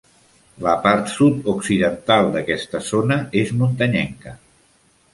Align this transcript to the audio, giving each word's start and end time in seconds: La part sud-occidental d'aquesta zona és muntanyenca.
La 0.67 0.71
part 0.85 1.11
sud-occidental 1.17 2.33
d'aquesta 2.39 2.83
zona 2.91 3.21
és 3.45 3.55
muntanyenca. 3.63 4.39